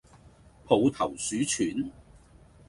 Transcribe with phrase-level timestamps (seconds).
[0.65, 1.91] 抱頭鼠竄